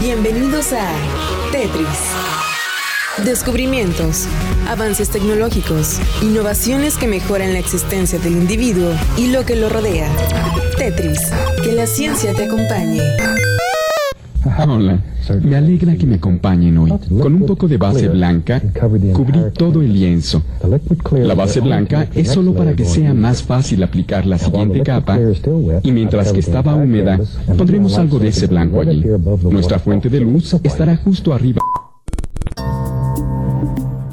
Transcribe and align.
Bienvenidos 0.00 0.72
a 0.72 0.92
Tetris. 1.50 1.98
Descubrimientos, 3.24 4.28
avances 4.68 5.10
tecnológicos, 5.10 5.98
innovaciones 6.22 6.96
que 6.96 7.08
mejoran 7.08 7.52
la 7.52 7.58
existencia 7.58 8.20
del 8.20 8.34
individuo 8.34 8.92
y 9.16 9.26
lo 9.26 9.44
que 9.44 9.56
lo 9.56 9.68
rodea. 9.68 10.08
Tetris, 10.76 11.18
que 11.64 11.72
la 11.72 11.88
ciencia 11.88 12.32
te 12.32 12.44
acompañe. 12.44 13.02
Hola, 14.66 14.98
me 15.42 15.56
alegra 15.56 15.96
que 15.96 16.06
me 16.06 16.16
acompañen 16.16 16.78
hoy. 16.78 16.92
Con 17.08 17.34
un 17.34 17.46
poco 17.46 17.68
de 17.68 17.76
base 17.76 18.08
blanca, 18.08 18.62
cubrí 19.12 19.40
todo 19.52 19.82
el 19.82 19.92
lienzo. 19.92 20.42
La 21.12 21.34
base 21.34 21.60
blanca 21.60 22.08
es 22.14 22.30
solo 22.30 22.54
para 22.54 22.74
que 22.74 22.84
sea 22.84 23.14
más 23.14 23.42
fácil 23.42 23.82
aplicar 23.82 24.26
la 24.26 24.38
siguiente 24.38 24.82
capa 24.82 25.18
y 25.82 25.92
mientras 25.92 26.32
que 26.32 26.40
estaba 26.40 26.74
húmeda, 26.74 27.20
pondremos 27.56 27.98
algo 27.98 28.18
de 28.18 28.28
ese 28.28 28.46
blanco 28.46 28.80
allí. 28.80 29.04
Nuestra 29.42 29.78
fuente 29.78 30.08
de 30.08 30.20
luz 30.20 30.54
estará 30.62 30.96
justo 30.96 31.32
arriba. 31.32 31.60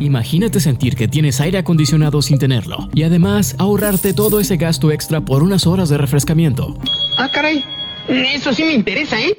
Imagínate 0.00 0.60
sentir 0.60 0.96
que 0.96 1.08
tienes 1.08 1.40
aire 1.40 1.58
acondicionado 1.58 2.20
sin 2.20 2.38
tenerlo 2.38 2.90
y 2.94 3.04
además 3.04 3.54
ahorrarte 3.58 4.12
todo 4.12 4.38
ese 4.40 4.56
gasto 4.56 4.90
extra 4.90 5.22
por 5.22 5.42
unas 5.42 5.66
horas 5.66 5.88
de 5.88 5.96
refrescamiento. 5.96 6.76
Ah, 7.16 7.30
caray. 7.32 7.64
Eso 8.08 8.52
sí 8.52 8.64
me 8.64 8.74
interesa, 8.74 9.18
¿eh? 9.18 9.34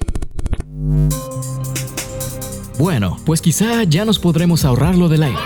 Bueno, 2.77 3.17
pues 3.25 3.41
quizá 3.41 3.83
ya 3.83 4.05
nos 4.05 4.20
podremos 4.20 4.66
ahorrar 4.66 4.95
lo 4.95 5.07
del 5.07 5.23
aire. 5.23 5.39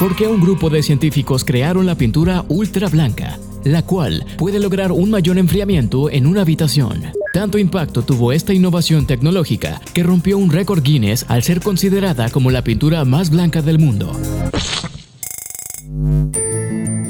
Porque 0.00 0.26
un 0.26 0.40
grupo 0.40 0.70
de 0.70 0.82
científicos 0.82 1.44
crearon 1.44 1.86
la 1.86 1.94
pintura 1.94 2.44
ultra 2.48 2.88
blanca, 2.88 3.38
la 3.64 3.82
cual 3.82 4.24
puede 4.38 4.58
lograr 4.58 4.90
un 4.90 5.10
mayor 5.10 5.38
enfriamiento 5.38 6.10
en 6.10 6.26
una 6.26 6.40
habitación. 6.40 7.02
Tanto 7.32 7.58
impacto 7.58 8.02
tuvo 8.02 8.32
esta 8.32 8.52
innovación 8.54 9.06
tecnológica 9.06 9.80
que 9.92 10.02
rompió 10.02 10.38
un 10.38 10.50
récord 10.50 10.82
Guinness 10.82 11.26
al 11.28 11.42
ser 11.42 11.60
considerada 11.60 12.30
como 12.30 12.50
la 12.50 12.64
pintura 12.64 13.04
más 13.04 13.30
blanca 13.30 13.60
del 13.60 13.78
mundo. 13.78 14.12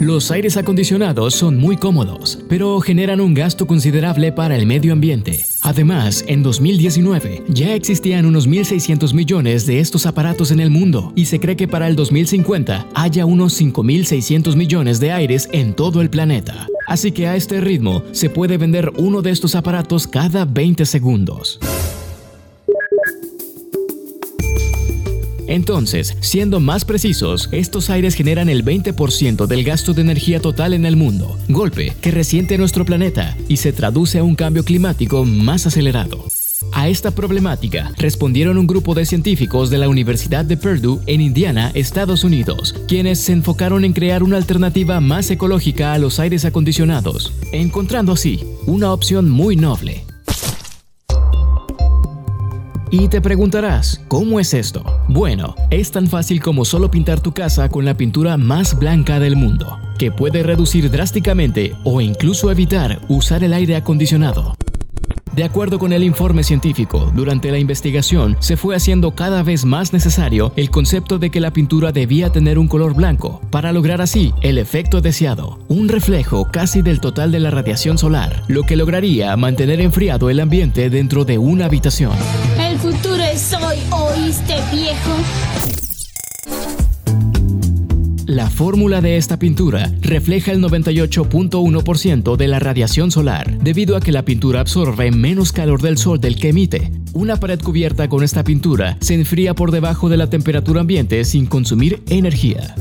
Los 0.00 0.30
aires 0.30 0.56
acondicionados 0.56 1.34
son 1.34 1.56
muy 1.58 1.76
cómodos, 1.76 2.38
pero 2.48 2.80
generan 2.80 3.20
un 3.20 3.32
gasto 3.32 3.66
considerable 3.66 4.32
para 4.32 4.56
el 4.56 4.66
medio 4.66 4.92
ambiente. 4.92 5.46
Además, 5.64 6.24
en 6.28 6.42
2019 6.42 7.42
ya 7.48 7.74
existían 7.74 8.26
unos 8.26 8.46
1.600 8.46 9.14
millones 9.14 9.64
de 9.64 9.80
estos 9.80 10.04
aparatos 10.04 10.50
en 10.50 10.60
el 10.60 10.68
mundo 10.68 11.14
y 11.16 11.24
se 11.24 11.40
cree 11.40 11.56
que 11.56 11.66
para 11.66 11.88
el 11.88 11.96
2050 11.96 12.86
haya 12.94 13.24
unos 13.24 13.58
5.600 13.58 14.56
millones 14.56 15.00
de 15.00 15.10
aires 15.10 15.48
en 15.52 15.72
todo 15.72 16.02
el 16.02 16.10
planeta. 16.10 16.68
Así 16.86 17.12
que 17.12 17.28
a 17.28 17.34
este 17.34 17.62
ritmo 17.62 18.04
se 18.12 18.28
puede 18.28 18.58
vender 18.58 18.92
uno 18.98 19.22
de 19.22 19.30
estos 19.30 19.54
aparatos 19.54 20.06
cada 20.06 20.44
20 20.44 20.84
segundos. 20.84 21.58
Entonces, 25.46 26.16
siendo 26.20 26.60
más 26.60 26.84
precisos, 26.84 27.48
estos 27.52 27.90
aires 27.90 28.14
generan 28.14 28.48
el 28.48 28.64
20% 28.64 29.46
del 29.46 29.64
gasto 29.64 29.92
de 29.92 30.02
energía 30.02 30.40
total 30.40 30.74
en 30.74 30.86
el 30.86 30.96
mundo, 30.96 31.38
golpe 31.48 31.94
que 32.00 32.10
resiente 32.10 32.58
nuestro 32.58 32.84
planeta 32.84 33.36
y 33.48 33.58
se 33.58 33.72
traduce 33.72 34.18
a 34.18 34.24
un 34.24 34.34
cambio 34.34 34.64
climático 34.64 35.24
más 35.24 35.66
acelerado. 35.66 36.24
A 36.72 36.88
esta 36.88 37.12
problemática 37.12 37.92
respondieron 37.98 38.58
un 38.58 38.66
grupo 38.66 38.94
de 38.94 39.06
científicos 39.06 39.70
de 39.70 39.78
la 39.78 39.88
Universidad 39.88 40.44
de 40.44 40.56
Purdue 40.56 41.00
en 41.06 41.20
Indiana, 41.20 41.70
Estados 41.74 42.24
Unidos, 42.24 42.74
quienes 42.88 43.20
se 43.20 43.32
enfocaron 43.32 43.84
en 43.84 43.92
crear 43.92 44.22
una 44.22 44.38
alternativa 44.38 45.00
más 45.00 45.30
ecológica 45.30 45.92
a 45.92 45.98
los 45.98 46.18
aires 46.18 46.44
acondicionados, 46.44 47.32
encontrando 47.52 48.12
así 48.12 48.44
una 48.66 48.92
opción 48.92 49.30
muy 49.30 49.56
noble, 49.56 50.04
y 52.94 53.08
te 53.08 53.20
preguntarás, 53.20 54.00
¿cómo 54.06 54.38
es 54.38 54.54
esto? 54.54 54.84
Bueno, 55.08 55.56
es 55.70 55.90
tan 55.90 56.06
fácil 56.06 56.40
como 56.40 56.64
solo 56.64 56.90
pintar 56.90 57.18
tu 57.20 57.32
casa 57.32 57.68
con 57.68 57.84
la 57.84 57.96
pintura 57.96 58.36
más 58.36 58.78
blanca 58.78 59.18
del 59.18 59.34
mundo, 59.34 59.80
que 59.98 60.12
puede 60.12 60.44
reducir 60.44 60.90
drásticamente 60.90 61.74
o 61.82 62.00
incluso 62.00 62.52
evitar 62.52 63.00
usar 63.08 63.42
el 63.42 63.52
aire 63.52 63.74
acondicionado. 63.74 64.54
De 65.34 65.42
acuerdo 65.42 65.80
con 65.80 65.92
el 65.92 66.04
informe 66.04 66.44
científico, 66.44 67.10
durante 67.12 67.50
la 67.50 67.58
investigación 67.58 68.36
se 68.38 68.56
fue 68.56 68.76
haciendo 68.76 69.16
cada 69.16 69.42
vez 69.42 69.64
más 69.64 69.92
necesario 69.92 70.52
el 70.54 70.70
concepto 70.70 71.18
de 71.18 71.30
que 71.30 71.40
la 71.40 71.52
pintura 71.52 71.90
debía 71.90 72.30
tener 72.30 72.56
un 72.56 72.68
color 72.68 72.94
blanco, 72.94 73.40
para 73.50 73.72
lograr 73.72 74.00
así 74.00 74.32
el 74.42 74.58
efecto 74.58 75.00
deseado, 75.00 75.58
un 75.66 75.88
reflejo 75.88 76.52
casi 76.52 76.82
del 76.82 77.00
total 77.00 77.32
de 77.32 77.40
la 77.40 77.50
radiación 77.50 77.98
solar, 77.98 78.44
lo 78.46 78.62
que 78.62 78.76
lograría 78.76 79.36
mantener 79.36 79.80
enfriado 79.80 80.30
el 80.30 80.38
ambiente 80.38 80.88
dentro 80.88 81.24
de 81.24 81.36
una 81.38 81.64
habitación. 81.64 82.12
El 82.60 82.78
futuro 82.78 83.22
es 83.24 83.52
hoy, 83.54 83.78
¿oíste 83.90 84.54
viejo? 84.72 85.83
La 88.34 88.50
fórmula 88.50 89.00
de 89.00 89.16
esta 89.16 89.38
pintura 89.38 89.92
refleja 90.00 90.50
el 90.50 90.60
98.1% 90.60 92.36
de 92.36 92.48
la 92.48 92.58
radiación 92.58 93.12
solar, 93.12 93.60
debido 93.60 93.94
a 93.94 94.00
que 94.00 94.10
la 94.10 94.24
pintura 94.24 94.58
absorbe 94.58 95.12
menos 95.12 95.52
calor 95.52 95.80
del 95.80 95.98
sol 95.98 96.18
del 96.18 96.34
que 96.34 96.48
emite. 96.48 96.90
Una 97.12 97.36
pared 97.36 97.60
cubierta 97.60 98.08
con 98.08 98.24
esta 98.24 98.42
pintura 98.42 98.96
se 99.00 99.14
enfría 99.14 99.54
por 99.54 99.70
debajo 99.70 100.08
de 100.08 100.16
la 100.16 100.30
temperatura 100.30 100.80
ambiente 100.80 101.24
sin 101.24 101.46
consumir 101.46 102.02
energía. 102.08 102.74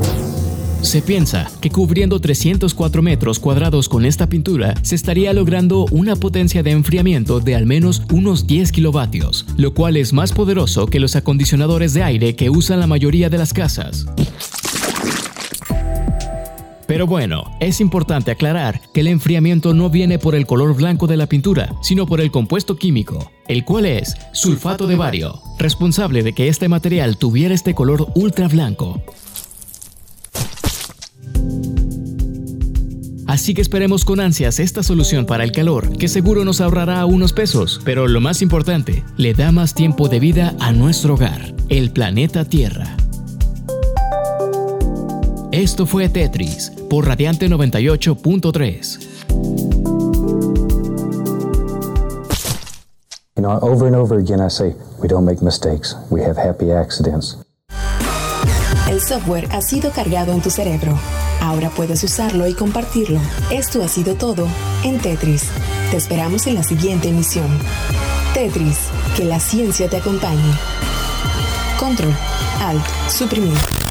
Se 0.81 1.03
piensa 1.03 1.51
que 1.61 1.69
cubriendo 1.69 2.19
304 2.19 3.03
metros 3.03 3.37
cuadrados 3.37 3.89
con 3.89 4.05
esta 4.05 4.27
pintura 4.27 4.73
se 4.81 4.95
estaría 4.95 5.33
logrando 5.33 5.85
una 5.91 6.15
potencia 6.15 6.63
de 6.63 6.71
enfriamiento 6.71 7.39
de 7.39 7.53
al 7.53 7.67
menos 7.67 8.01
unos 8.11 8.47
10 8.47 8.71
kilovatios, 8.71 9.45
lo 9.55 9.75
cual 9.75 9.97
es 9.97 10.13
más 10.13 10.31
poderoso 10.31 10.87
que 10.87 10.99
los 10.99 11.15
acondicionadores 11.15 11.93
de 11.93 12.01
aire 12.01 12.35
que 12.35 12.49
usan 12.49 12.79
la 12.79 12.87
mayoría 12.87 13.29
de 13.29 13.37
las 13.37 13.53
casas. 13.53 14.07
Pero 16.93 17.07
bueno, 17.07 17.45
es 17.59 17.81
importante 17.81 18.29
aclarar 18.29 18.79
que 18.93 18.99
el 18.99 19.07
enfriamiento 19.07 19.73
no 19.73 19.89
viene 19.89 20.19
por 20.19 20.35
el 20.35 20.45
color 20.45 20.75
blanco 20.75 21.07
de 21.07 21.17
la 21.17 21.25
pintura, 21.25 21.73
sino 21.81 22.05
por 22.05 22.21
el 22.21 22.29
compuesto 22.29 22.75
químico, 22.75 23.31
el 23.47 23.65
cual 23.65 23.87
es 23.87 24.15
sulfato 24.31 24.85
de 24.85 24.95
bario, 24.95 25.41
responsable 25.57 26.21
de 26.21 26.33
que 26.33 26.49
este 26.49 26.69
material 26.69 27.17
tuviera 27.17 27.55
este 27.55 27.73
color 27.73 28.09
ultra 28.13 28.47
blanco. 28.47 29.01
Así 33.25 33.55
que 33.55 33.63
esperemos 33.63 34.05
con 34.05 34.19
ansias 34.19 34.59
esta 34.59 34.83
solución 34.83 35.25
para 35.25 35.43
el 35.43 35.51
calor, 35.51 35.97
que 35.97 36.07
seguro 36.07 36.45
nos 36.45 36.61
ahorrará 36.61 37.03
unos 37.07 37.33
pesos, 37.33 37.81
pero 37.83 38.07
lo 38.07 38.21
más 38.21 38.43
importante, 38.43 39.03
le 39.17 39.33
da 39.33 39.51
más 39.51 39.73
tiempo 39.73 40.09
de 40.09 40.19
vida 40.19 40.55
a 40.59 40.71
nuestro 40.71 41.15
hogar, 41.15 41.55
el 41.69 41.89
planeta 41.89 42.45
Tierra. 42.45 42.97
Esto 45.53 45.85
fue 45.85 46.09
Tetris 46.09 46.71
por 46.89 47.05
Radiante 47.05 47.47
98.3. 47.47 48.99
You 53.35 53.43
know, 53.43 53.59
over 53.61 53.85
and 53.85 53.95
over 53.95 54.17
again 54.17 54.41
I 54.41 54.49
say, 54.49 54.73
we 54.99 55.07
don't 55.07 55.25
make 55.25 55.43
mistakes, 55.43 55.95
we 56.09 56.23
have 56.23 56.39
happy 56.39 56.71
accidents. 56.71 57.37
El 58.89 58.99
software 58.99 59.47
ha 59.51 59.61
sido 59.61 59.91
cargado 59.91 60.31
en 60.31 60.41
tu 60.41 60.49
cerebro. 60.49 60.97
Ahora 61.39 61.69
puedes 61.69 62.03
usarlo 62.03 62.47
y 62.47 62.55
compartirlo. 62.55 63.19
Esto 63.51 63.83
ha 63.83 63.87
sido 63.87 64.15
todo 64.15 64.47
en 64.83 64.99
Tetris. 64.99 65.49
Te 65.91 65.97
esperamos 65.97 66.47
en 66.47 66.55
la 66.55 66.63
siguiente 66.63 67.09
emisión. 67.09 67.45
Tetris, 68.33 68.87
que 69.15 69.25
la 69.25 69.39
ciencia 69.39 69.87
te 69.87 69.97
acompañe. 69.97 70.51
Control, 71.79 72.15
Alt, 72.59 72.83
suprimir. 73.07 73.82